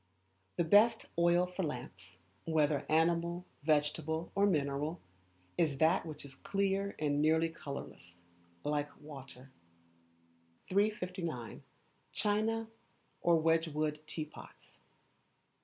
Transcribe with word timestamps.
The 0.55 0.63
Best 0.63 1.05
Oil 1.19 1.45
for 1.45 1.61
Lamps, 1.61 2.17
whether 2.45 2.87
animal, 2.89 3.45
vegetable, 3.61 4.31
or 4.33 4.47
mineral, 4.47 4.99
is 5.59 5.77
that 5.77 6.07
which 6.07 6.25
is 6.25 6.33
clear 6.33 6.95
and 6.97 7.21
nearly 7.21 7.49
colourless, 7.49 8.19
like 8.63 8.89
water. 8.99 9.51
359. 10.69 11.61
China 12.13 12.67
or 13.21 13.35
Wedgwood 13.37 13.99
Teapots. 14.07 14.79